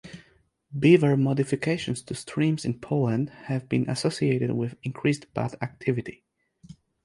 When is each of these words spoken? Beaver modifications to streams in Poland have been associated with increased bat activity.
Beaver 0.75 1.15
modifications 1.15 2.01
to 2.05 2.15
streams 2.15 2.65
in 2.65 2.79
Poland 2.79 3.29
have 3.51 3.69
been 3.69 3.87
associated 3.87 4.49
with 4.53 4.73
increased 4.81 5.31
bat 5.35 5.53
activity. 5.61 6.23